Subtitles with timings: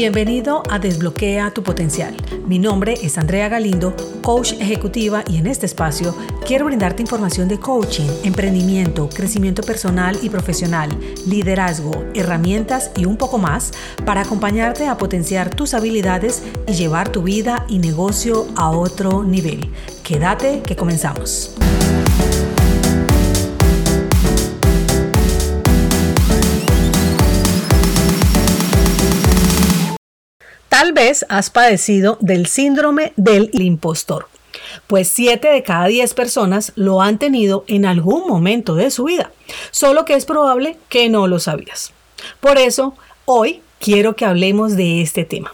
[0.00, 2.16] Bienvenido a Desbloquea tu Potencial.
[2.46, 7.60] Mi nombre es Andrea Galindo, coach ejecutiva y en este espacio quiero brindarte información de
[7.60, 10.88] coaching, emprendimiento, crecimiento personal y profesional,
[11.26, 13.72] liderazgo, herramientas y un poco más
[14.06, 19.68] para acompañarte a potenciar tus habilidades y llevar tu vida y negocio a otro nivel.
[20.02, 21.54] Quédate que comenzamos.
[30.80, 34.28] Tal vez has padecido del síndrome del impostor,
[34.86, 39.30] pues 7 de cada 10 personas lo han tenido en algún momento de su vida,
[39.72, 41.92] solo que es probable que no lo sabías.
[42.40, 42.94] Por eso,
[43.26, 45.52] hoy quiero que hablemos de este tema.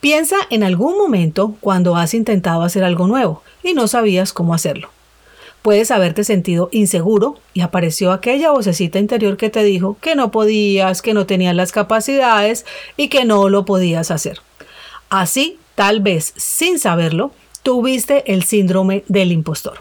[0.00, 4.88] Piensa en algún momento cuando has intentado hacer algo nuevo y no sabías cómo hacerlo.
[5.62, 11.02] Puedes haberte sentido inseguro y apareció aquella vocecita interior que te dijo que no podías,
[11.02, 14.40] que no tenías las capacidades y que no lo podías hacer.
[15.08, 17.30] Así, tal vez sin saberlo,
[17.62, 19.80] tuviste el síndrome del impostor.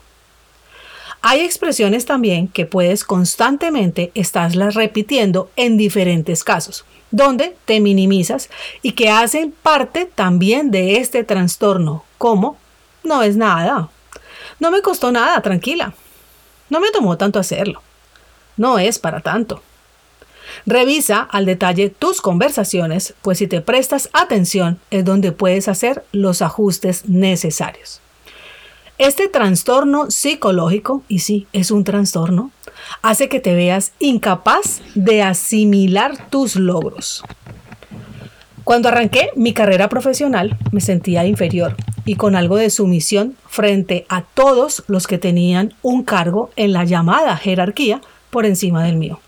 [1.24, 8.50] Hay expresiones también que puedes constantemente estarlas repitiendo en diferentes casos, donde te minimizas
[8.82, 12.58] y que hacen parte también de este trastorno, como
[13.04, 13.90] no es nada,
[14.62, 15.96] no me costó nada, tranquila.
[16.70, 17.82] No me tomó tanto hacerlo.
[18.58, 19.64] No es para tanto.
[20.68, 26.44] Revisa al detalle tus conversaciones, pues si te prestas atención es donde puedes hacer los
[26.44, 28.02] ajustes necesarios.
[29.00, 32.52] Este trastorno psicológico, y sí, es un trastorno,
[33.02, 37.24] hace que te veas incapaz de asimilar tus logros.
[38.64, 44.22] Cuando arranqué mi carrera profesional me sentía inferior y con algo de sumisión frente a
[44.22, 49.20] todos los que tenían un cargo en la llamada jerarquía por encima del mío.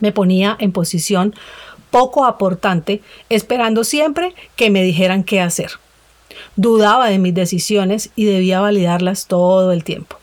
[0.00, 1.34] Me ponía en posición
[1.90, 5.72] poco aportante, esperando siempre que me dijeran qué hacer.
[6.56, 10.16] Dudaba de mis decisiones y debía validarlas todo el tiempo.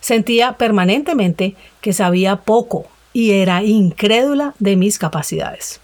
[0.00, 5.80] Sentía permanentemente que sabía poco y era incrédula de mis capacidades.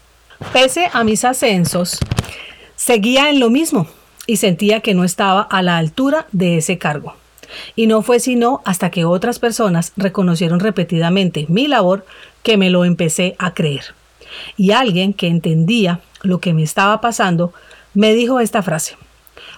[0.51, 1.99] Pese a mis ascensos,
[2.75, 3.87] seguía en lo mismo
[4.25, 7.15] y sentía que no estaba a la altura de ese cargo.
[7.75, 12.05] Y no fue sino hasta que otras personas reconocieron repetidamente mi labor
[12.41, 13.93] que me lo empecé a creer.
[14.57, 17.53] Y alguien que entendía lo que me estaba pasando
[17.93, 18.97] me dijo esta frase.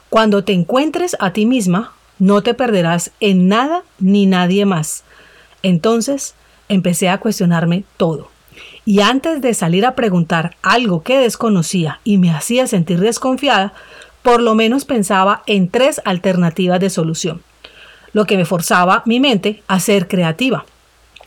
[0.09, 5.03] Cuando te encuentres a ti misma, no te perderás en nada ni nadie más.
[5.63, 6.35] Entonces
[6.67, 8.29] empecé a cuestionarme todo
[8.85, 13.73] y antes de salir a preguntar algo que desconocía y me hacía sentir desconfiada,
[14.25, 17.43] por lo menos pensaba en tres alternativas de solución,
[18.11, 20.65] lo que me forzaba mi mente a ser creativa.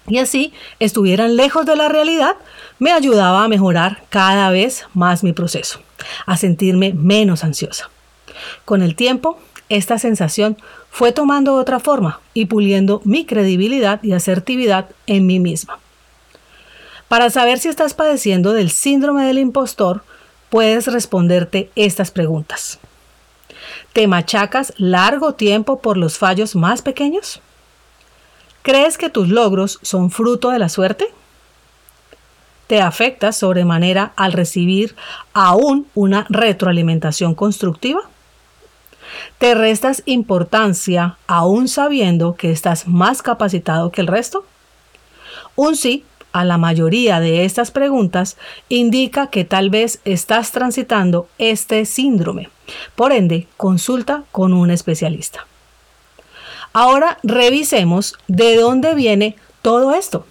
[0.09, 2.35] Y así estuvieran lejos de la realidad,
[2.81, 5.81] me ayudaba a mejorar cada vez más mi proceso,
[6.27, 7.89] a sentirme menos ansiosa.
[8.65, 9.39] Con el tiempo,
[9.69, 10.57] esta sensación
[10.91, 15.79] fue tomando otra forma y puliendo mi credibilidad y asertividad en mí misma.
[17.07, 20.03] Para saber si estás padeciendo del síndrome del impostor,
[20.51, 22.81] puedes responderte estas preguntas.
[23.99, 27.41] ¿Te machacas largo tiempo por los fallos más pequeños?
[28.63, 31.09] ¿Crees que tus logros son fruto de la suerte?
[32.69, 34.95] ¿Te afectas sobremanera al recibir
[35.33, 38.03] aún una retroalimentación constructiva?
[39.39, 44.45] ¿Te restas importancia aún sabiendo que estás más capacitado que el resto?
[45.57, 48.37] Un sí a la mayoría de estas preguntas
[48.69, 52.51] indica que tal vez estás transitando este síndrome.
[52.95, 55.47] Por ende, consulta con un especialista.
[56.73, 60.27] Ahora revisemos de dónde viene todo esto.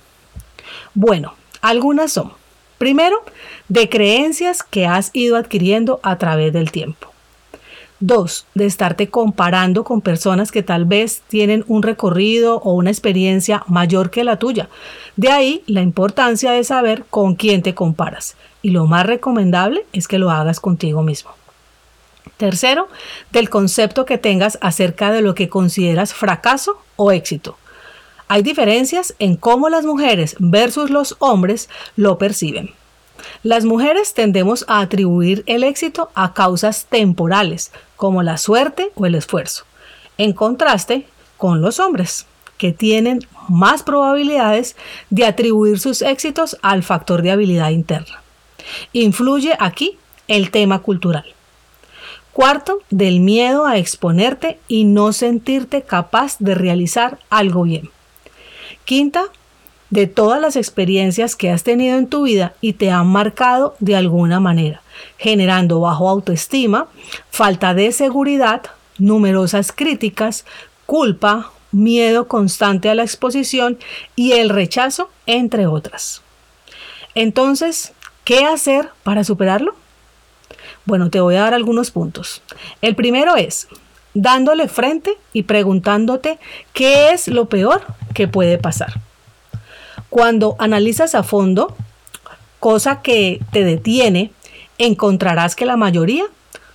[0.94, 2.31] Bueno, algunas son,
[2.78, 3.24] primero,
[3.69, 7.12] de creencias que has ido adquiriendo a través del tiempo.
[8.00, 13.64] Dos, de estarte comparando con personas que tal vez tienen un recorrido o una experiencia
[13.67, 14.70] mayor que la tuya.
[15.17, 18.37] De ahí la importancia de saber con quién te comparas.
[18.61, 21.31] Y lo más recomendable es que lo hagas contigo mismo.
[22.37, 22.87] Tercero,
[23.31, 27.58] del concepto que tengas acerca de lo que consideras fracaso o éxito.
[28.28, 32.72] Hay diferencias en cómo las mujeres versus los hombres lo perciben.
[33.41, 39.16] Las mujeres tendemos a atribuir el éxito a causas temporales, como la suerte o el
[39.16, 39.64] esfuerzo,
[40.19, 43.19] en contraste con los hombres, que tienen
[43.49, 44.75] más probabilidades
[45.09, 48.21] de atribuir sus éxitos al factor de habilidad interna.
[48.93, 51.25] Influye aquí el tema cultural.
[52.33, 57.89] Cuarto, del miedo a exponerte y no sentirte capaz de realizar algo bien.
[58.85, 59.23] Quinta,
[59.89, 63.95] de todas las experiencias que has tenido en tu vida y te han marcado de
[63.95, 64.81] alguna manera,
[65.17, 66.87] generando bajo autoestima,
[67.29, 68.61] falta de seguridad,
[68.97, 70.45] numerosas críticas,
[70.85, 73.78] culpa, miedo constante a la exposición
[74.16, 76.22] y el rechazo, entre otras.
[77.16, 77.93] Entonces,
[78.23, 79.75] ¿qué hacer para superarlo?
[80.85, 82.41] Bueno, te voy a dar algunos puntos.
[82.81, 83.67] El primero es
[84.14, 86.40] dándole frente y preguntándote
[86.73, 88.93] qué es lo peor que puede pasar.
[90.09, 91.75] Cuando analizas a fondo,
[92.59, 94.31] cosa que te detiene,
[94.78, 96.25] encontrarás que la mayoría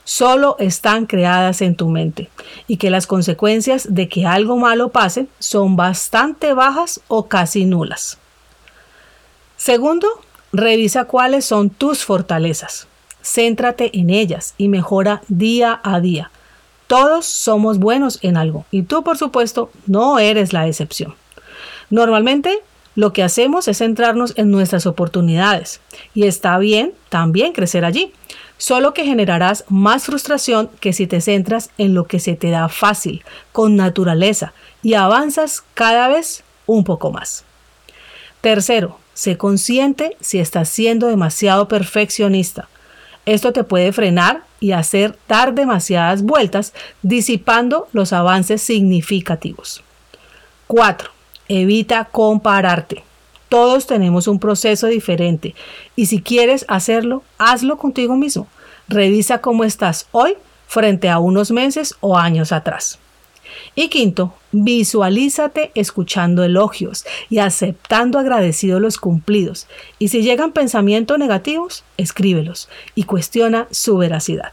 [0.05, 2.31] solo están creadas en tu mente
[2.67, 8.19] y que las consecuencias de que algo malo pase son bastante bajas o casi nulas.
[9.57, 10.09] Segundo,
[10.53, 12.89] revisa cuáles son tus fortalezas.
[13.23, 16.31] Céntrate en ellas y mejora día a día.
[16.89, 21.15] Todos somos buenos en algo y tú por supuesto no eres la excepción.
[21.91, 22.59] Normalmente
[22.95, 25.81] lo que hacemos es centrarnos en nuestras oportunidades
[26.13, 28.13] y está bien también crecer allí,
[28.63, 32.69] solo que generarás más frustración que si te centras en lo que se te da
[32.69, 34.53] fácil, con naturaleza
[34.85, 37.45] y avanzas cada vez un poco más.
[38.41, 42.69] Tercero, sé consciente si estás siendo demasiado perfeccionista.
[43.27, 46.73] Esto te puede frenar y hacer dar demasiadas vueltas,
[47.03, 49.83] disipando los avances significativos.
[50.69, 51.11] 4.
[51.49, 53.03] Evita compararte.
[53.53, 55.55] Todos tenemos un proceso diferente
[55.95, 58.47] y si quieres hacerlo, hazlo contigo mismo.
[58.89, 60.37] Revisa cómo estás hoy
[60.67, 62.99] frente a unos meses o años atrás.
[63.75, 69.67] Y quinto, visualízate escuchando elogios y aceptando agradecidos los cumplidos.
[69.99, 74.53] Y si llegan pensamientos negativos, escríbelos y cuestiona su veracidad.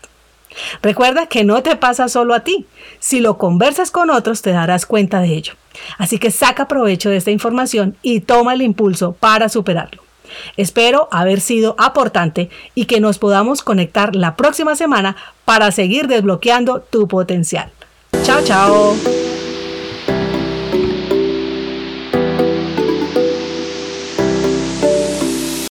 [0.81, 2.65] Recuerda que no te pasa solo a ti.
[2.99, 5.53] Si lo conversas con otros te darás cuenta de ello.
[5.97, 10.08] Así que saca provecho de esta información y toma el impulso para superarlo.
[10.57, 15.15] Espero haber sido aportante y que nos podamos conectar la próxima semana
[15.45, 17.71] para seguir desbloqueando tu potencial.
[18.23, 19.28] Chao, chao.